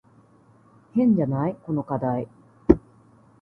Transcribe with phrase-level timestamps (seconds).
[0.95, 1.55] 変じゃない？
[1.61, 2.27] この課題。